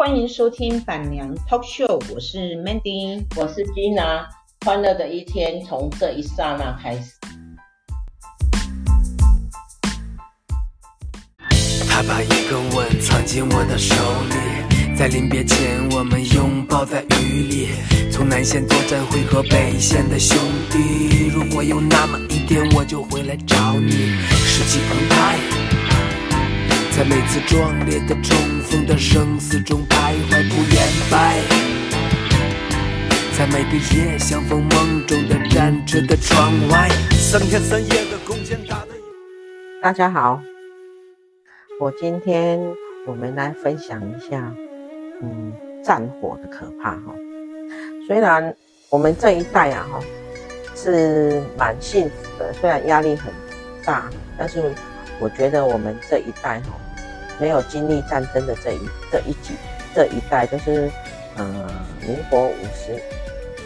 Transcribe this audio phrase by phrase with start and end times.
[0.00, 4.24] 欢迎收听板娘 Talk Show，我是 Mandy，我是 Gina，
[4.64, 7.12] 欢乐的一天从这一刹那开始。
[11.86, 13.94] 他把一个吻藏进我的手
[14.30, 17.68] 里，在临别前我们拥抱在雨里，
[18.10, 20.34] 从南线作战会合北线的兄
[20.70, 25.38] 弟，如果有那么一天我就回来找你，士气澎湃。
[26.96, 28.36] 在每次壮烈的冲
[28.70, 31.40] 锋的生死中徘徊不言败，
[33.36, 38.90] 在每个夜相逢梦中的站着的窗外，三天三夜的弓箭打的。
[39.82, 40.40] 大家好，
[41.80, 42.60] 我今天
[43.08, 44.54] 我们来分享一下，
[45.20, 47.12] 嗯，战火的可怕哈。
[48.06, 48.54] 虽然
[48.88, 50.00] 我们这一代啊哈
[50.76, 53.32] 是蛮幸福的，虽然压力很
[53.84, 54.72] 大，但是
[55.18, 56.68] 我觉得我们这一代哈。
[57.40, 59.54] 没有经历战争的这一这一级
[59.94, 60.90] 这一代，就是，
[61.36, 61.44] 呃，
[62.06, 63.02] 民国五十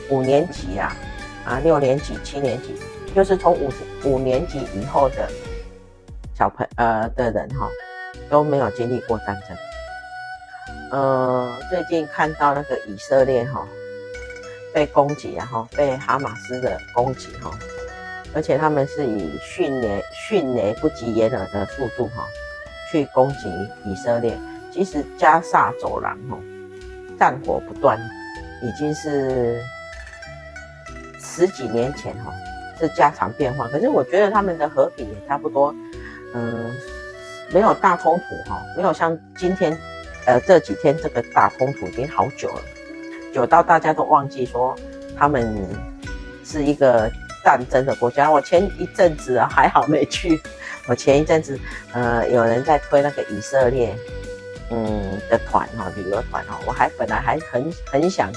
[0.08, 0.96] 五年级啊，
[1.44, 2.74] 啊六年级七年级，
[3.14, 5.28] 就是从五十五年级以后的
[6.34, 7.68] 小朋呃的人哈，
[8.30, 9.56] 都没有经历过战争。
[10.92, 13.66] 呃，最近看到那个以色列哈
[14.72, 17.50] 被攻击然后被哈马斯的攻击哈，
[18.32, 22.24] 而且他们是以迅雷迅雷不及掩耳的速度哈。
[22.94, 23.48] 去攻击
[23.84, 24.38] 以色列，
[24.72, 26.38] 其实加萨走廊吼，
[27.18, 27.98] 战火不断，
[28.62, 29.60] 已经是
[31.18, 32.30] 十几年前吼
[32.78, 33.68] 是家常便饭。
[33.68, 35.74] 可是我觉得他们的和平也差不多，
[36.34, 36.70] 嗯，
[37.52, 39.76] 没有大冲突哈，没有像今天，
[40.26, 42.62] 呃这几天这个大冲突已经好久了，
[43.32, 44.72] 久到大家都忘记说
[45.18, 45.52] 他们
[46.44, 47.10] 是一个
[47.44, 48.30] 战争的国家。
[48.30, 50.40] 我前一阵子还好没去。
[50.86, 51.58] 我前一阵子，
[51.92, 53.96] 呃，有人在推那个以色列，
[54.70, 58.30] 嗯的团哈，旅游团哈，我还本来还很很想，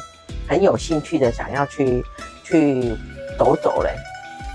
[0.47, 2.01] 很有兴趣的想要去
[2.45, 2.95] 去
[3.37, 3.89] 走走嘞，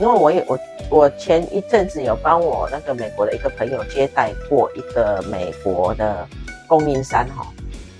[0.00, 0.58] 因为我也我
[0.88, 6.26] 我前一阵子有帮我那个美国的一个朋友接待过一个美国的
[6.66, 7.46] 供应商哈，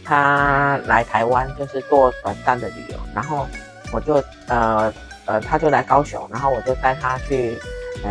[0.03, 3.47] 他来台湾就是做短暂的旅游，然后
[3.93, 4.91] 我就呃
[5.32, 7.59] 呃他就来高雄，然后我就带他去。
[8.04, 8.10] 呃，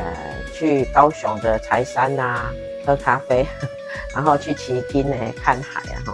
[0.53, 2.53] 去高雄的柴山呐、啊，
[2.85, 3.45] 喝咖啡，
[4.15, 6.13] 然后去旗津呢看海啊哈，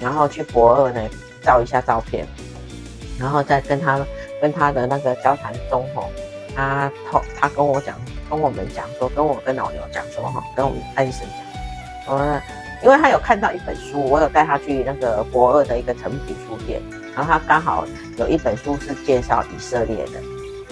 [0.00, 1.00] 然后去博二呢
[1.40, 2.26] 照一下照片，
[3.16, 4.04] 然后再跟他
[4.40, 6.10] 跟他的那个交谈中吼，
[6.56, 7.94] 他他他跟我讲，
[8.28, 11.24] 跟我们讲说，跟我跟老刘讲说哈，跟我们安生
[12.04, 12.42] 讲，我
[12.82, 16.82] 因为他有看到一本书，我有带他去那个博二的一个诚品书店，
[17.14, 17.86] 然后他刚好
[18.18, 20.20] 有一本书是介绍以色列的，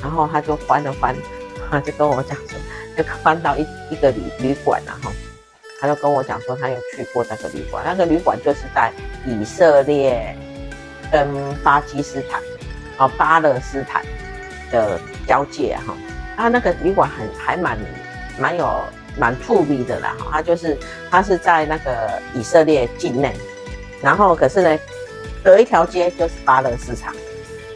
[0.02, 1.14] 然后他就翻了翻。
[1.68, 2.56] 他就跟我讲说，
[2.96, 5.10] 就翻到一一个旅旅馆然后，
[5.80, 8.92] 他就跟我讲说，他有去过那个旅馆，那个旅馆就是在
[9.26, 10.36] 以色列
[11.10, 11.26] 跟
[11.64, 12.40] 巴基斯坦
[12.98, 14.04] 啊巴勒斯坦
[14.70, 14.96] 的
[15.26, 15.92] 交界哈，
[16.36, 17.76] 他那个旅馆很还蛮
[18.38, 18.84] 蛮有
[19.18, 20.78] 蛮出名的啦哈，他就是
[21.10, 23.34] 他是在那个以色列境内，
[24.00, 24.78] 然后可是呢
[25.42, 27.12] 隔一条街就是巴勒斯坦，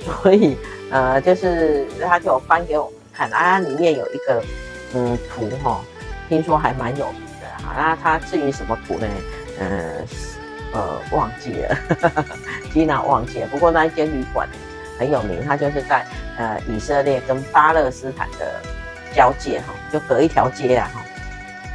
[0.23, 0.57] 所以
[0.91, 2.95] 呃就是他就翻给我们。
[3.13, 4.43] 看啊，里面有一个
[4.95, 5.83] 嗯图哈，
[6.27, 7.75] 听说还蛮有名的哈。
[7.77, 9.07] 那它至于什么图呢？
[9.59, 9.93] 呃
[10.73, 11.77] 呃忘记了，
[12.73, 13.47] 吉娜忘记了。
[13.49, 14.49] 不过那一间旅馆
[14.99, 16.07] 很有名，它就是在
[16.39, 18.59] 呃以色列跟巴勒斯坦的
[19.15, 21.03] 交界哈，就隔一条街啊哈。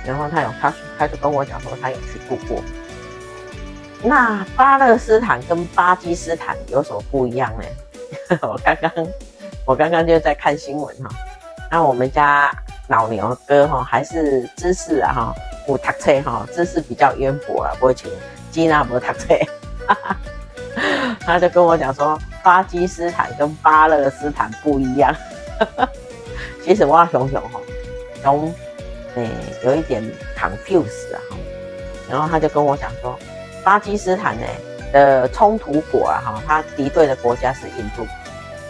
[0.04, 2.64] 然后他有他他就跟我讲说他有去住过。
[4.02, 7.66] 那巴勒斯坦跟巴基斯坦有什么不一样呢？
[8.42, 8.92] 我刚刚
[9.66, 11.10] 我刚刚就在看新闻哈。
[11.72, 12.52] 那我们家
[12.88, 15.36] 老牛哥哈，还是知识啊哈，
[15.66, 18.10] 不读册哈，知识比较渊博啊，不会请
[18.52, 19.36] 吉娜不读册，
[21.22, 25.14] 他就跟我讲说，巴基斯坦跟巴勒斯坦不一样，
[26.64, 27.60] 其实我熊熊哈，
[28.22, 28.54] 从
[29.16, 29.30] 诶
[29.64, 30.04] 有一点
[30.38, 31.20] confuse 啊，
[32.10, 33.18] 然后他就跟我讲说，
[33.64, 34.46] 巴基斯坦呢
[34.96, 38.08] 的冲突国啊哈，他敌对的国家是印度。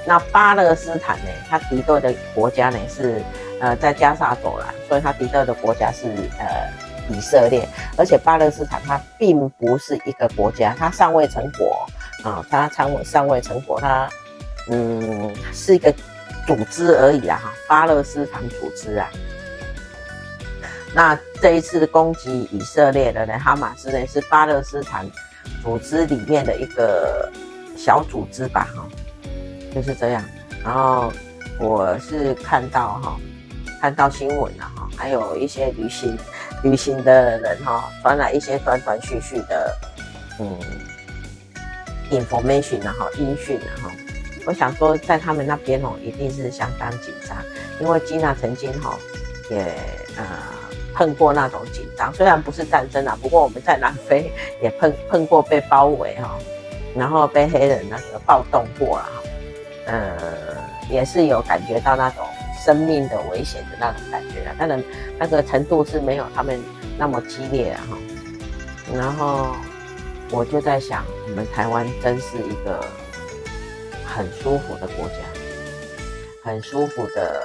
[0.08, 1.30] 那巴勒斯坦呢？
[1.48, 3.22] 他敌对的国家呢是
[3.62, 6.08] 呃在加萨走廊，所以他敌对的国家是
[6.40, 6.68] 呃
[7.10, 11.88] 以色列，而且巴勒斯坦它并不是一个国家，它尚未成国
[12.24, 14.10] 啊，它尚未尚未成国，它
[14.72, 15.94] 嗯是一个
[16.48, 19.08] 组织而已啦哈，巴勒斯坦组织啊。
[20.96, 25.06] 那这一次攻击以色列的呢，哈马斯呢是巴勒斯坦
[25.64, 27.32] 组织里面的一个
[27.78, 28.88] 小组织吧哈。
[29.74, 30.24] 就是这样，
[30.64, 31.12] 然后
[31.60, 33.18] 我是看到哈，
[33.82, 36.18] 看到新闻了哈，还有一些旅行
[36.64, 39.78] 旅行的人哈，传来一些断断续续的
[40.40, 40.58] 嗯。
[42.12, 43.90] information 然后音讯然后，
[44.46, 47.36] 我想说在他们那边哦，一定是相当紧张，
[47.82, 48.96] 因为吉娜曾经哈
[49.50, 49.74] 也呃
[50.96, 54.32] 碰过那种紧张，虽然不是战争啊，不过我们在南非
[54.64, 56.36] 也碰碰过被包围哈，
[56.96, 59.24] 然后被黑人那个暴动过了哈，
[59.88, 60.18] 呃，
[60.90, 62.26] 也是有感觉到那种
[62.66, 64.82] 生命的危险的那种感觉啊，当然
[65.20, 66.60] 那个程度是没有他们
[66.98, 67.98] 那么激烈哈，
[68.94, 69.54] 然后。
[70.32, 72.84] 我就在想，我们台湾真是一个
[74.04, 75.18] 很舒服的国家，
[76.42, 77.44] 很舒服的，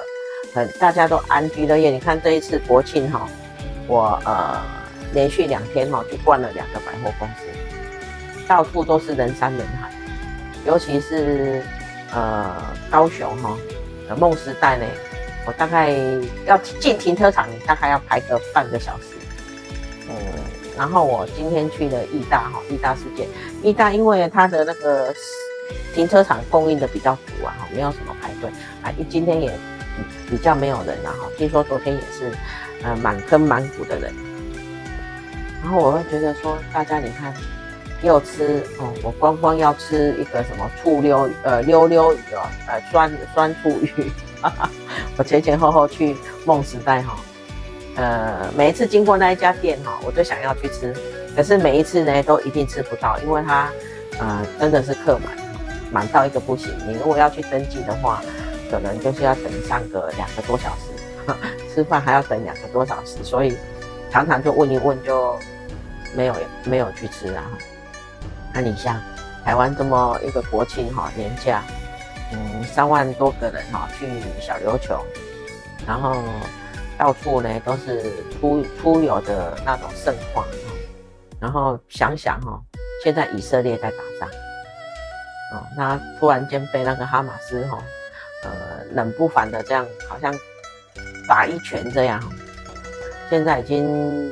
[0.51, 1.91] 很大家都安居乐业。
[1.91, 3.29] 你看这一次国庆哈，
[3.87, 4.61] 我呃
[5.13, 7.45] 连续两天哈去逛了两个百货公司，
[8.47, 9.91] 到处都是人山人海，
[10.65, 11.63] 尤其是
[12.13, 12.55] 呃
[12.89, 13.57] 高雄哈，
[14.17, 14.85] 梦时代呢，
[15.45, 15.91] 我大概
[16.45, 19.15] 要进停车场，大概要排个半个小时，
[20.07, 20.15] 嗯。
[20.77, 23.27] 然后我今天去了义大哈，义大世界，
[23.61, 25.13] 义大因为它的那个
[25.93, 28.49] 停车场供应的比较足啊哈，没有什么排队
[28.81, 29.51] 啊，今天也
[30.29, 32.31] 比较没有人啊，哈听说昨天也是
[32.83, 34.13] 呃满坑满谷的人，
[35.63, 37.33] 然后我会觉得说，大家你看
[38.01, 44.11] 又吃哦，我光光要吃一个什么醋溜呃溜溜鱼哦，呃酸酸醋鱼，
[44.41, 44.69] 哈哈，
[45.17, 47.15] 我前前后后去梦时代哈。
[47.95, 50.95] 呃，每一次经过那一家店哈，我就想要去吃，
[51.35, 53.69] 可是每一次呢都一定吃不到，因为它
[54.17, 55.37] 呃真的是客满，
[55.91, 56.71] 满到一个不行。
[56.87, 58.23] 你如果要去登记的话，
[58.71, 61.33] 可能就是要等上个两个多小时，
[61.73, 63.57] 吃饭还要等两个多小时，所以
[64.11, 65.37] 常常就问一问就
[66.15, 66.35] 没有
[66.65, 67.43] 没有去吃啊。
[68.53, 68.99] 那你像
[69.43, 71.63] 台湾这么一个国庆哈年假，
[72.33, 74.07] 嗯，三万多个人哈去
[74.39, 75.03] 小琉球，
[75.87, 76.15] 然后。
[76.97, 80.45] 到处呢都是出出游的那种盛况，
[81.39, 82.61] 然后想想哈，
[83.03, 84.29] 现在以色列在打仗，
[85.51, 87.81] 哦，那突然间被那个哈马斯哈，
[88.43, 90.31] 呃，冷不防的这样好像
[91.27, 92.21] 打一拳这样，
[93.29, 94.31] 现在已经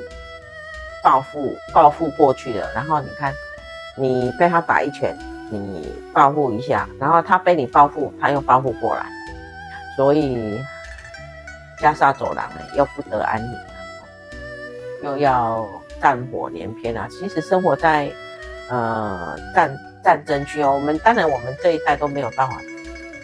[1.03, 3.33] 报复报复过去了，然后你看
[3.95, 5.17] 你被他打一拳，
[5.49, 9.05] 你报复一下，然后他被你报复，他又报复过来，
[9.95, 10.61] 所以。
[11.81, 13.61] 加沙走廊呢，又不得安宁了，
[15.01, 15.65] 又要
[16.01, 17.07] 战火连篇啊！
[17.09, 18.11] 其实生活在
[18.69, 22.57] 呃战战争区哦，我们当然我们这一代都没有办法，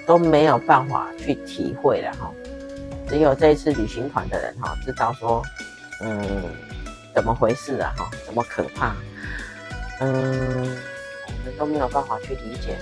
[0.08, 2.32] 都没有办法去体会了哈。
[3.08, 5.42] 只有这一次旅行团的人哈，知道说
[6.02, 6.44] 嗯
[7.14, 8.96] 怎么回事啊哈，怎么可怕？
[10.02, 10.78] 嗯，
[11.28, 12.78] 我们都没有办法去理解，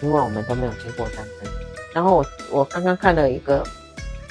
[0.00, 1.52] 因为我们都没有经过战争。
[1.92, 3.62] 然后我我刚刚看了一个。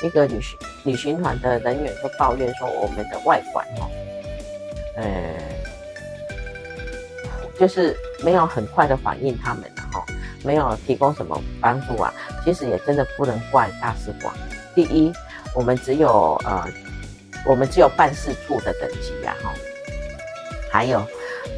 [0.01, 3.89] 一个旅行旅行团的人员就抱怨说：“我们的外馆哦，
[4.97, 5.33] 呃，
[7.57, 10.03] 就是没有很快的反应他们然后
[10.43, 12.13] 没有提供什么帮助啊。
[12.43, 14.35] 其实也真的不能怪大使馆。
[14.75, 15.09] 第一，
[15.53, 16.67] 我们只有呃，
[17.45, 19.53] 我们只有办事处的等级呀，哈。
[20.71, 21.05] 还有，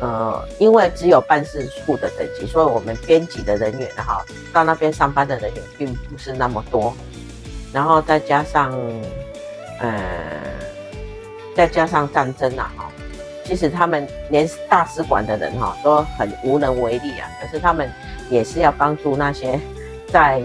[0.01, 6.94] 呃，因为只有办事处的等级，所以我们编辑的人员哈，到那边上班的人员并不是那么多。”
[7.71, 8.77] 然后再加上，
[9.80, 9.94] 呃，
[11.56, 12.92] 再加上战争啊，哈，
[13.45, 17.30] 其实他们连大使馆的人哈都很无能为力啊。
[17.42, 17.90] 可是他们
[18.30, 19.57] 也是要帮助那些
[20.11, 20.42] 在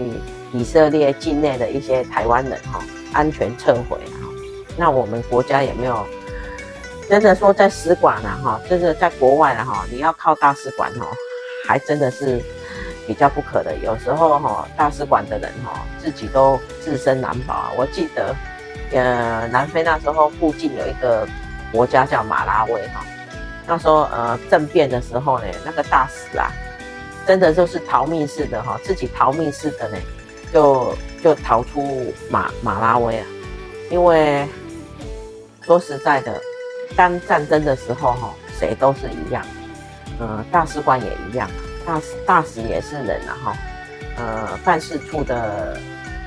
[0.53, 2.81] 以色列境内的一些台湾人哈
[3.13, 4.29] 安全撤回哈。
[4.77, 6.05] 那我们国家也没有
[7.09, 11.07] 真的说在使馆啊哈，真的在国外啊哈，你要靠大使馆哈，
[11.67, 12.41] 还真的是。
[13.07, 17.71] 比较不可的，有时候哈，大使馆的人哈，自己都自身难保啊。
[17.75, 18.33] 我记得，
[18.91, 21.27] 呃，南非那时候附近有一个
[21.73, 23.03] 国家叫马拉维哈，
[23.67, 26.51] 那时候呃政变的时候呢，那个大使啊，
[27.25, 29.97] 真的就是逃命似的哈，自己逃命似的呢，
[30.53, 33.25] 就就逃出马马拉维啊。
[33.89, 34.47] 因为
[35.61, 36.41] 说实在的，
[36.95, 39.45] 当战争的时候哈，谁都是一样，
[40.19, 41.49] 呃，大使馆也一样。
[41.85, 43.57] 大使大使也是人啊哈，
[44.15, 45.77] 呃，办事处的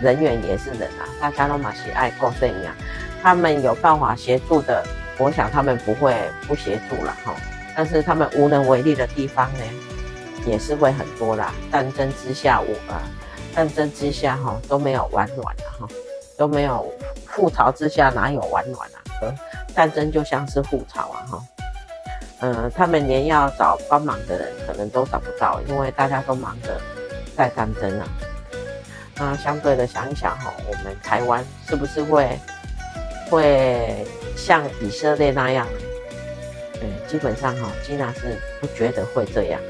[0.03, 2.75] 人员也是人啊，大家都嘛喜爱过这样，
[3.23, 4.85] 他们有办法协助的，
[5.17, 6.13] 我想他们不会
[6.49, 7.33] 不协助了哈。
[7.77, 9.61] 但是他们无能为力的地方呢，
[10.45, 11.55] 也是会很多啦。
[11.71, 13.01] 战争之下，我啊，
[13.55, 15.89] 战争之下哈都没有完卵了哈，
[16.37, 16.93] 都没有
[17.29, 18.99] 覆巢之下哪有完卵啊？
[19.75, 21.43] 战争就像是覆巢啊哈。
[22.41, 26.81] 嗯，他们连要找帮忙的人可能都找不到，因为大家都忙着
[27.37, 28.07] 在战争啊。
[29.17, 32.39] 那相对的想一想哈，我们台湾是不是会
[33.31, 34.05] 会
[34.37, 35.67] 像以色列那样？
[36.83, 39.61] 嗯，基本上哈，基娜是不觉得会这样。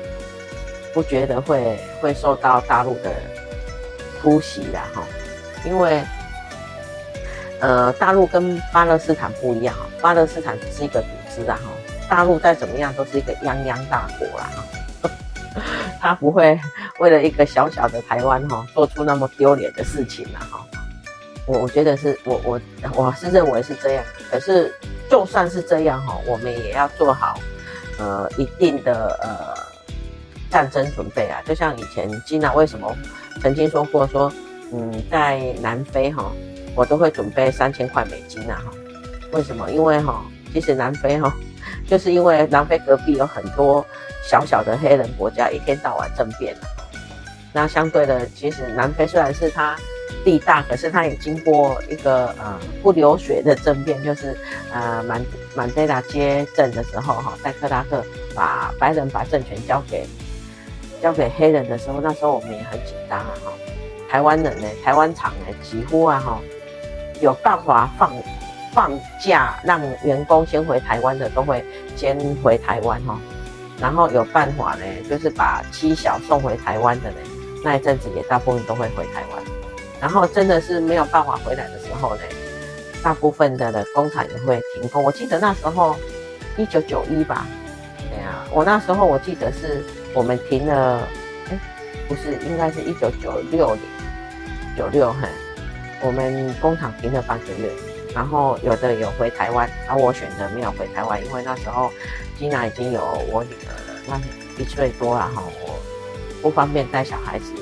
[0.93, 3.13] 不觉得会会受到大陆的
[4.25, 5.03] 突袭啦哈，
[5.67, 6.03] 因为
[7.61, 11.61] 呃大陆跟巴勒斯坦不一样，巴勒斯坦只是一个组织的哈，
[12.09, 14.51] 大陆再怎么样都是一个泱泱大国啦
[15.03, 15.11] 哈，
[16.01, 16.59] 他不会
[17.01, 20.65] 为了一个小小的台湾哈做出那么丢脸的事情了哈。
[21.47, 22.61] 我我觉得是我我
[22.95, 24.75] 我是认为是这样，可是
[25.11, 27.39] 就算是这样哈，我们也要做好
[27.99, 29.55] 呃一定的呃
[30.55, 31.43] 战争准备啊。
[31.45, 32.97] 就像以前吉娜为什么
[33.43, 34.33] 曾经说过说，
[34.73, 36.31] 嗯，在南非哈，
[36.77, 38.71] 我都会准备三千块美金啊哈。
[39.33, 39.69] 为什么？
[39.73, 41.35] 因为哈，其实南非哈，
[41.91, 43.85] 就是因为南非隔壁有很多
[44.31, 46.57] 小小的黑人国家，一天到晚政变。
[47.53, 49.77] 那相对的，其实南非虽然是它。
[50.23, 54.35] 地大，可是他也经过一个呃不流血的政变，就是
[54.73, 55.23] 呃曼
[55.55, 58.03] 曼德拉接政的时候，哈，在克拉克
[58.35, 60.07] 把白人把政权交给
[61.05, 63.53] 交给黑人的时候，那时候我们也很紧张啊，哈，
[64.09, 66.41] 台湾人呢，台湾厂呢，几乎啊，哈，
[67.21, 68.11] 有办法放
[68.73, 68.91] 放
[69.23, 71.63] 假让员工先回台湾的，都会
[71.95, 73.19] 先回台湾哈，
[73.79, 77.17] 然后有办法呢，就是把妻小送回台湾的呢，
[77.63, 79.45] 那一阵子也大部分都会回台湾。
[80.01, 82.23] 然后真的是没有办法回来的时候呢，
[83.03, 85.05] 大部分的的工厂也会停工。
[85.05, 85.95] 我记得那时候
[86.57, 87.47] 一九九一吧，
[88.11, 89.85] 对啊，我那时候我记得是
[90.15, 91.07] 我们停了，
[91.51, 91.59] 哎，
[92.09, 93.83] 不是，应该是一九九六年，
[94.79, 95.29] 九六哈，
[96.01, 97.71] 我们工厂停了半个月。
[98.15, 101.91] 然后有的有回台湾，而我选择没有回台湾，因为那时候
[102.39, 105.79] 吉娜已经有我女儿了，那一岁多了哈，我
[106.41, 107.53] 不方便带小孩子，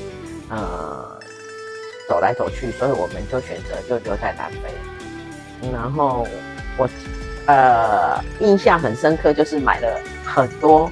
[0.51, 1.11] 呃。
[2.09, 5.71] 走来走去，所以我们就选择就留在南非。
[5.73, 6.27] 然后
[6.77, 6.87] 我
[7.47, 10.91] 呃印象很深刻，就是买了很多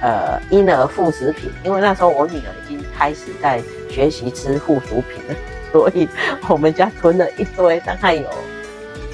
[0.00, 5.34] 呃婴儿副食品，因为那时候我女儿已经开始在学习吃附属品了，
[5.72, 6.08] 所以
[6.48, 8.28] 我们家囤了一堆，大概有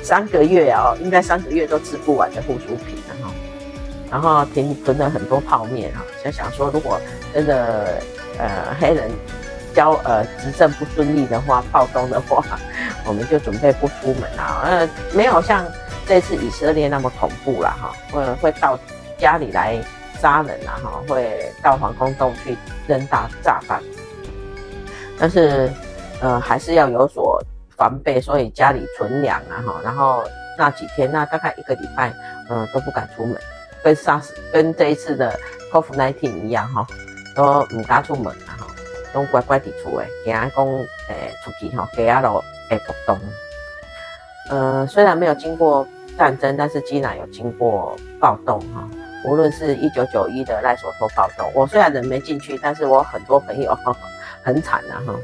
[0.03, 3.33] 三个月哦，应该三个月都吃不完的附属品了哈。
[4.11, 7.01] 然后囤囤了很多泡面啊，就想说如果
[7.33, 8.03] 真的
[8.39, 9.11] 呃黑人。
[9.75, 12.45] 交呃执政不顺利的话，暴动的话，
[13.05, 14.63] 我们就准备不出门啊。
[14.63, 15.67] 呃，没有像
[16.07, 18.79] 这次以色列那么恐怖了，哈，会会到
[19.19, 19.77] 家里来
[20.21, 22.57] 杀人啊，哈，会到防空洞去
[22.87, 23.83] 扔大炸弹。
[25.19, 25.71] 但是
[26.21, 27.43] 呃，还是要有所
[27.77, 29.81] 防备，所以家里存粮啊，哈。
[29.83, 30.23] 然后
[30.59, 32.13] 那几天，那大概一个礼拜，
[32.49, 33.37] 呃，都不敢出门，
[33.83, 35.39] 跟 SARS 跟这一次的
[35.73, 36.87] COVID-19 一样，哈，
[37.37, 38.59] 都唔敢出门啊。
[38.59, 38.67] 哈
[39.13, 40.67] 都乖乖地出诶，惊讲
[41.09, 43.17] 诶出去吼，给阿罗诶活动。
[44.51, 45.87] 呃，虽然没有经过
[46.19, 48.89] 战争，但是基南有经过暴动哈。
[49.25, 53.77] 无论是一九九一的赖索托暴动，我虽然人没进去，但是我很多朋友
[54.43, 55.15] 很惨啊哈，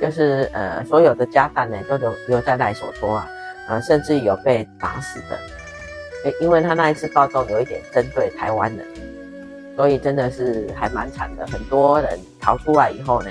[0.00, 3.28] 就是呃所有的家当呢都留留在赖索托啊，
[3.68, 8.86] 呃甚至有被打死的，因为他那一次暴动有一点针对台湾人。
[9.74, 13.30] 所以真的是还蛮惨的，很多人逃出来以后呢，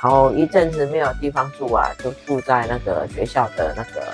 [0.00, 4.06] 然后一阵子没有地方住啊，就住在那个学校的那个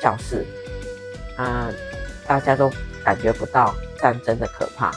[0.00, 0.46] 教室，
[1.36, 1.68] 啊，
[2.24, 2.70] 大家都
[3.04, 4.92] 感觉不到战争的可怕。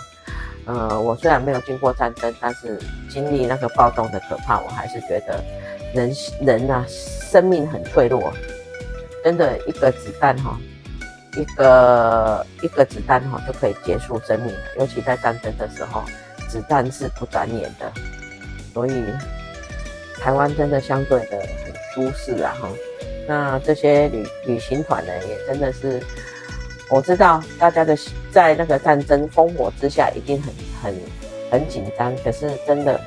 [0.66, 2.78] 呃，我虽然没有经过战争，但是
[3.10, 5.44] 经历那个暴动的可怕，我还是觉得
[5.94, 8.32] 人人啊，生命很脆弱，
[9.24, 10.58] 真的一个子弹哈。
[11.38, 16.04] 一个一个子弹哈就可以结束生命，尤其在战争的时候，
[16.50, 17.92] 子弹是不转眼的，
[18.74, 19.06] 所以
[20.20, 22.68] 台湾真的相对的很舒适啊哈。
[23.28, 26.02] 那这些旅旅行团呢，也真的是，
[26.90, 27.98] 我知道大家的
[28.32, 30.96] 在那个战争烽火之下，一定很很
[31.52, 33.00] 很紧张，可是真的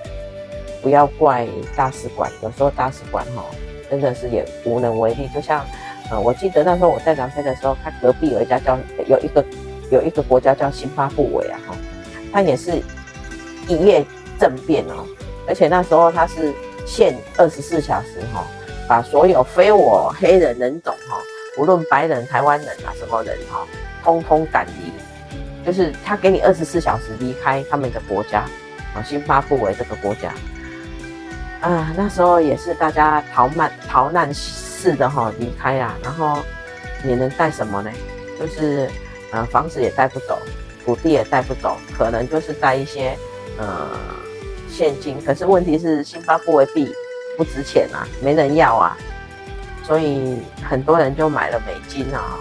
[0.82, 1.46] 不要怪
[1.76, 3.44] 大使馆，有时候大使馆哈
[3.90, 5.64] 真的是也无能为力，就像。
[6.10, 9.42] 呃，我记得那时候我在南非的时候，他隔壁有一家叫有一个
[9.90, 11.74] 有一个国家叫辛巴布韦啊，哈，
[12.30, 12.82] 他也是
[13.66, 14.04] 一夜
[14.38, 15.06] 政变哦，
[15.48, 16.52] 而且那时候他是
[16.84, 18.44] 限二十四小时哈，
[18.86, 21.16] 把所有非我黑人人种哈，
[21.56, 23.66] 无论白人、台湾人啊什么人哈，
[24.02, 24.92] 通通赶离，
[25.64, 28.44] 就是他给你二十四小时离开他们的国家
[28.94, 30.32] 啊，辛巴布韦这个国家
[31.60, 34.32] 啊，那时候也是大家逃难逃难。
[34.82, 36.40] 似的哈，离开啊，然后
[37.04, 37.90] 你能带什么呢？
[38.36, 38.90] 就是
[39.30, 40.40] 呃，房子也带不走，
[40.84, 43.16] 土地也带不走，可能就是带一些
[43.58, 43.96] 呃
[44.68, 45.24] 现金。
[45.24, 46.92] 可是问题是，辛巴布韦币
[47.36, 48.98] 不值钱啊，没人要啊，
[49.84, 52.38] 所以很多人就买了美金啊。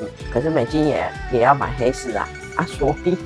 [0.00, 3.16] 嗯，可是美金也也要买黑市啊啊，所以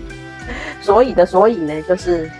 [0.82, 2.30] 所以的所以呢，就是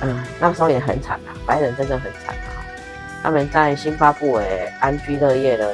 [0.00, 2.64] 嗯，那时候也很惨啊，白人真的很惨啊。
[3.22, 5.72] 他们在辛巴布韦安居乐业了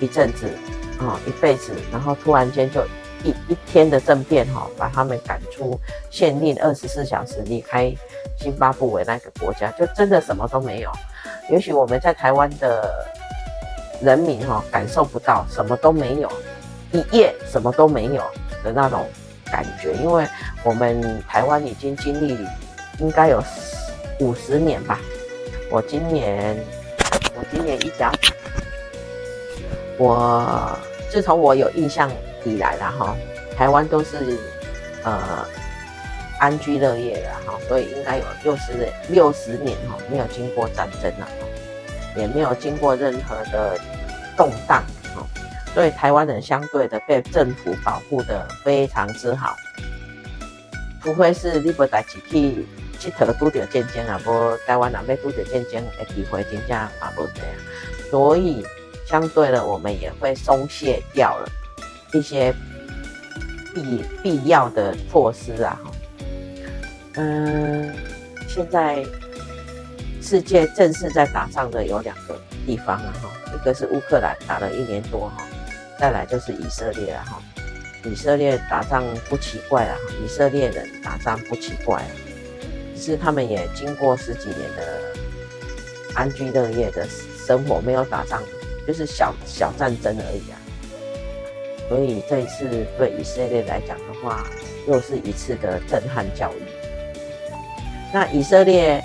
[0.00, 0.46] 一阵子
[1.00, 2.84] 啊，一辈子，然后突然间就
[3.24, 7.92] 一一天的政变哈，把他们赶出，限令二十四小时离开
[8.38, 10.92] 辛巴布韦那个国家，就真的什么都没有。
[11.50, 13.04] 也许我们在台湾的
[14.02, 16.30] 人民哈感受不到什么都没有，
[16.92, 18.22] 一夜什么都没有
[18.62, 19.06] 的那种
[19.46, 20.26] 感觉，因为
[20.62, 22.36] 我们台湾已经经历
[22.98, 23.42] 应该有
[24.20, 24.98] 五十年吧。
[25.70, 26.56] 我今年
[27.34, 28.12] 我今年一讲，
[29.98, 30.78] 我
[31.10, 32.10] 自从我有印象
[32.44, 33.16] 以来了哈，
[33.56, 34.38] 台湾都是
[35.02, 35.46] 呃
[36.38, 41.28] 安居乐业的哈，所以应该有六十六十年哈没有经过战争了，
[42.16, 43.78] 也没有经过任何的
[44.36, 44.82] 动荡
[45.14, 45.26] 哈，
[45.74, 49.56] 所以台湾人相对的被政府保护的非常之好，
[51.02, 52.66] 除非是你不带起去。
[52.96, 57.50] 去头拄着战争啊，无台湾人要拄着战争的机会真正嘛无这样，
[58.08, 58.64] 所以
[59.04, 61.48] 相对的，我们也会松懈掉了
[62.14, 62.54] 一些
[63.74, 65.78] 必必要的措施啊。
[67.16, 67.94] 嗯，
[68.48, 69.04] 现在
[70.24, 75.44] 世界正式在打仗的有两个地方啊，哈，一个是乌克兰打了一年多哈，
[76.00, 77.42] 再来就是以色列啊，哈，
[78.06, 82.08] 以色列打仗不奇怪啊，以色列人打仗不奇怪啊。
[82.96, 85.02] 是他们也经过十几年的
[86.14, 87.06] 安居乐业的
[87.46, 88.42] 生活，没有打仗，
[88.86, 90.56] 就是小小战争而已啊。
[91.90, 94.48] 所以这一次对以色列来讲的话，
[94.88, 96.62] 又是一次的震撼教育。
[98.10, 99.04] 那以色列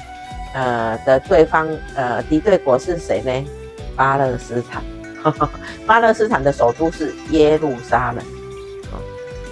[0.53, 3.49] 呃的对方呃敌对国是谁呢？
[3.95, 4.83] 巴勒斯坦。
[5.85, 8.23] 巴勒斯坦的首都是耶路撒冷。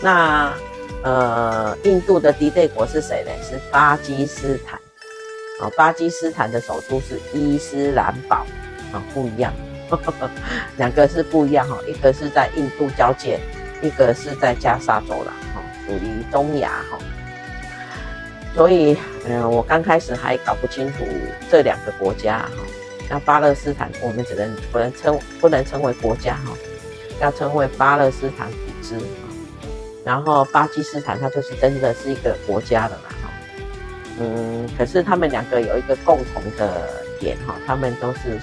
[0.02, 0.54] 那。
[1.04, 3.32] 呃，印度的敌对国是谁呢？
[3.42, 4.78] 是巴基斯坦。
[5.62, 8.46] 啊，巴基斯坦的首都是伊斯兰堡。
[8.92, 9.54] 啊，不一样，
[10.76, 11.78] 两个是不一样哈。
[11.88, 13.40] 一个是在印度交界，
[13.82, 16.98] 一个是在加沙走廊，哈，属于中亚哈。
[18.58, 21.06] 所以，嗯，我刚开始还搞不清楚
[21.48, 22.64] 这两个国家哈。
[23.08, 26.58] 那巴勒斯坦，我们只能不能称不能称为国家哈，
[27.22, 29.00] 要称为巴勒斯坦组织。
[30.04, 33.30] 然后巴基斯坦，它就是真的是一个国家了嘛，哈，
[34.20, 36.90] 嗯，可是他们两个有一个共同的
[37.20, 38.40] 点，哈，他们都是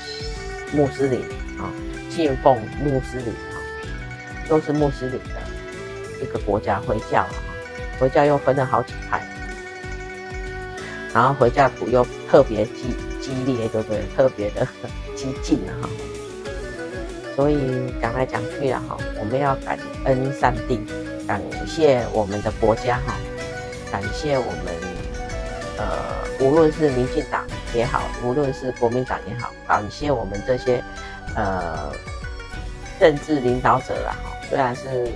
[0.73, 1.23] 穆斯林，
[1.59, 1.67] 啊，
[2.09, 3.59] 信奉穆斯林，啊，
[4.49, 7.35] 都是穆斯林的一个国家，回教，啊，
[7.99, 9.21] 回教又分了好几派，
[11.15, 14.03] 然后回教徒又特别激激烈，对不对？
[14.17, 14.67] 特别的
[15.15, 15.89] 激进，哈，
[17.37, 17.57] 所以
[18.03, 20.81] 讲来讲去啊，哈，我们要感恩上帝。
[21.27, 23.15] 感谢我们的国家哈，
[23.91, 24.75] 感谢我们
[25.79, 25.87] 呃，
[26.39, 30.85] 无论是民进党也好，无论是国民党也好，感谢我们这些
[31.35, 31.91] 呃
[33.01, 35.09] 政治领导者啦哈，虽然是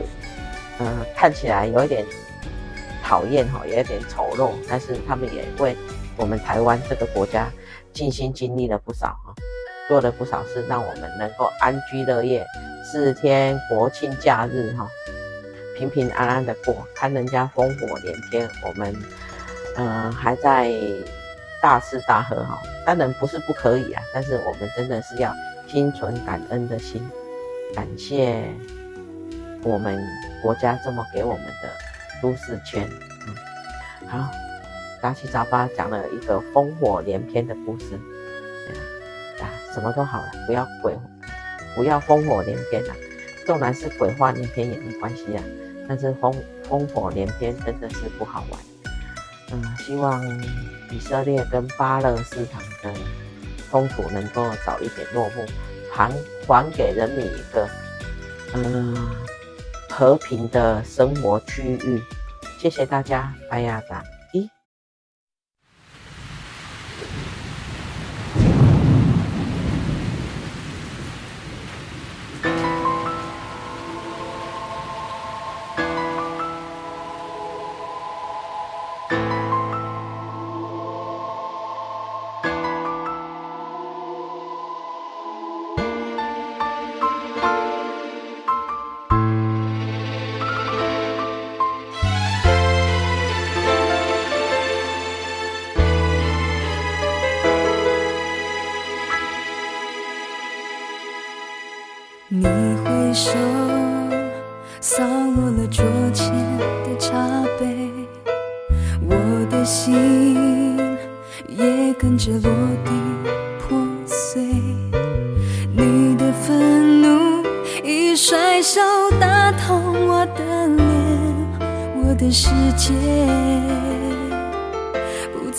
[0.79, 2.07] 呃看起来有一点
[3.09, 5.75] 讨厌哈，有点丑陋，但是他们也为
[6.15, 7.49] 我们台湾这个国家
[7.91, 9.35] 尽心尽力了不少哈，
[9.89, 12.47] 做了不少事，让我们能够安居乐业，
[12.85, 14.87] 四天国庆假日哈。
[15.75, 18.95] 平平安安的过，看人家烽火连天，我们，
[19.77, 20.71] 嗯、还在
[21.63, 22.61] 大吃大喝哈。
[22.85, 25.35] 当然不是不可以啊，但是我们真的是要
[25.67, 27.01] 心存感恩的心，
[27.75, 28.45] 感谢
[29.63, 29.99] 我们
[30.43, 31.88] 国家这么给我们的
[32.21, 32.89] 舒适圈。
[33.27, 34.31] 嗯，好，
[35.03, 37.95] 杂七杂八讲了一个烽火连天的故事，
[39.41, 40.97] 啊，什么都好了，不要鬼，
[41.75, 42.95] 不要烽火连天了，
[43.47, 45.43] 纵然是鬼话连篇也没关系啊。
[45.89, 46.35] 但是烽
[46.69, 48.61] 烽火连天真的是不好玩，
[49.53, 50.23] 嗯，希望
[50.91, 53.01] 以色列跟巴勒斯坦的
[53.71, 55.47] 冲突能够早一点落幕，
[55.91, 56.13] 还
[56.47, 57.69] 还给人民一个
[58.55, 58.95] 嗯
[59.99, 62.01] 和平的生活区域。
[62.57, 64.01] 谢谢大家，拜亚达。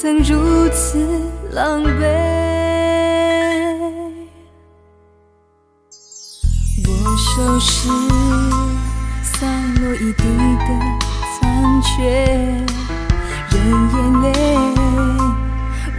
[0.02, 0.98] 曾如此
[1.52, 2.08] 狼狈。
[6.88, 7.90] 我收拾
[9.22, 10.24] 散落一地
[10.56, 10.68] 的
[11.36, 12.00] 残缺，
[13.50, 13.54] 任
[13.92, 14.26] 眼泪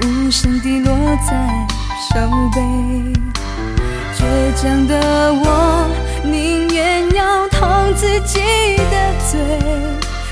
[0.01, 1.29] 无声地落在
[2.09, 2.09] 手
[2.55, 2.59] 背。
[4.17, 4.19] 倔
[4.57, 4.95] 强的
[5.45, 5.87] 我，
[6.25, 8.41] 宁愿要痛自己
[8.91, 9.39] 的嘴，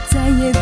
[0.09, 0.59] 再也不。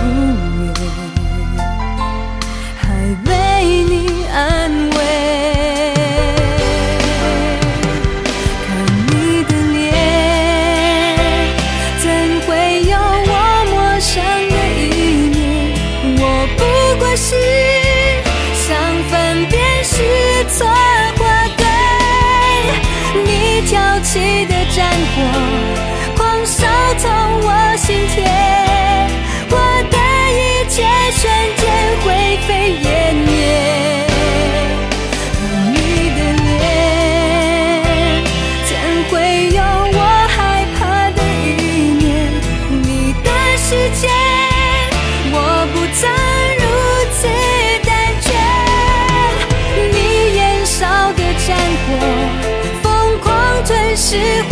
[54.07, 54.46] 是。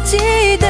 [0.00, 0.18] 记
[0.58, 0.65] 得